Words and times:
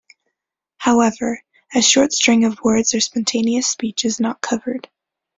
However, 0.77 1.43
a 1.75 1.81
short 1.83 2.11
string 2.11 2.43
of 2.43 2.57
words 2.63 2.95
or 2.95 2.99
spontaneous 3.01 3.67
speech 3.67 4.03
is 4.03 4.19
not 4.19 4.41
covered. 4.41 4.89